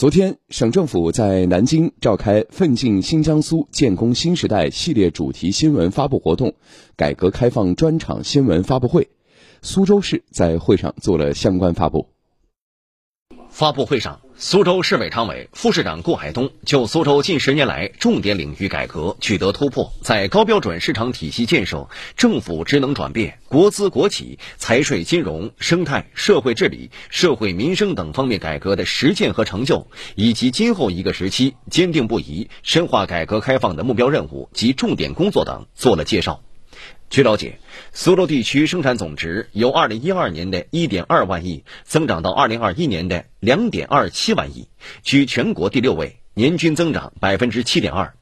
[0.00, 6.54] 昨天，省政府在南京召开“奋进新江苏，建功新时代”系列主题新闻发布活动——
[6.96, 9.10] 改革开放专场新闻发布会。
[9.60, 12.08] 苏州市在会上做了相关发布。
[13.50, 36.40] 发布会上，苏州市委常委、副市长顾海东就苏州近十年来重点领域改革取得突破，在高标准市场体系建设、政府职能转变、国资国企、财税金融、生态社会治理、社会民生等方面改革的实践和成就，以及今后一个时期坚定不移深化改革开放的目标任务及重点工作等做了介绍。
[37.10, 37.58] 据了解，
[37.92, 44.68] 苏州地区生产总值由2012年的1.2万亿增长到2021年的2.27万亿，
[45.02, 48.12] 居全国第六位，年均增长7.2%。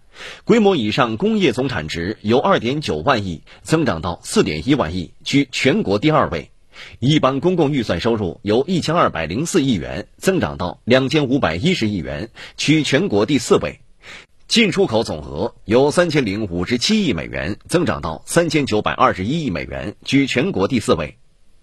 [0.44, 6.50] 规模以上工业总产值由2.9万亿增长到4.1万亿，居全国第二位。
[6.98, 13.80] 一般公共预算收入由1204亿元增长到2510亿元，居全国第四位。
[14.48, 21.18] 进出口总额由三千零五十七亿美元增长到三千九百二十一亿美元，居全国第四位。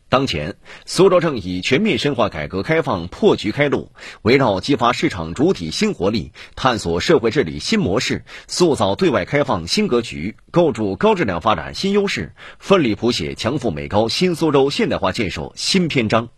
[0.08, 16.30] 当前，苏州正以全面深化改革开放破局开路，围绕激发市场主体新活力、探索社会治理新模式、塑造对外开放新格局、构筑高质量发展新优势，奋力谱写强富美高新苏州现代化建设新篇章，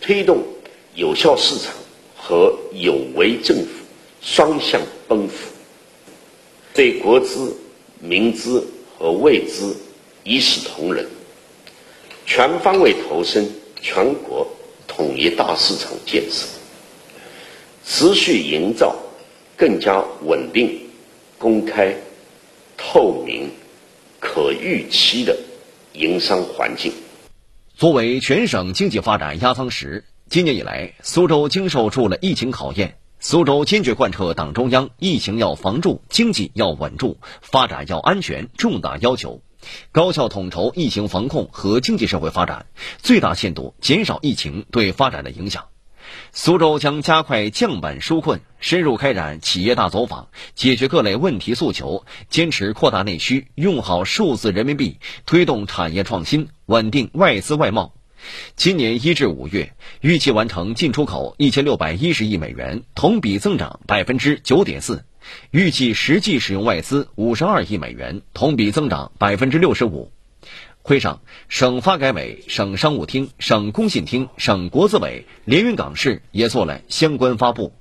[0.00, 0.42] 推动
[0.96, 1.72] 有效市场
[2.16, 3.86] 和有为政府。
[4.22, 5.34] 双向奔赴，
[6.74, 7.56] 对国资、
[8.00, 8.66] 民资
[8.98, 9.76] 和外资
[10.24, 11.06] 一视同仁，
[12.24, 13.48] 全方位投身
[13.80, 14.46] 全国
[14.86, 16.46] 统一大市场建设，
[17.84, 18.96] 持续营造
[19.56, 20.80] 更加稳定、
[21.38, 21.94] 公开、
[22.76, 23.50] 透明、
[24.18, 25.36] 可预期的
[25.92, 26.92] 营商环境。
[27.76, 32.98] 作为全省经济发展压舱石，今年以来，苏州经受住了疫情考验。
[33.28, 39.42] 苏州坚决贯彻党中央“疫情要防住，经济要稳住，发展要安全”重大要求，
[39.90, 42.66] 高效统筹疫情防控和经济社会发展，
[42.98, 45.64] 最大限度减少疫情对发展的影响。
[46.30, 57.95] 苏州将加快降本纾困，深入开展企业大走访，解决各类问题诉求，坚持扩大内需，用好数字人民币，推动产业创新，稳定外资外贸。
[58.56, 65.04] 今年一至五月，预计完成进出口一千六百一十亿美元，同比增长百分之九点四；
[65.50, 70.10] 预计实际使用外资五十二亿美元，同比增长百分之六十五。
[70.82, 77.72] 会上，省发改委、省商务厅、省工信厅、省国资委、连云港市也做了相关发布。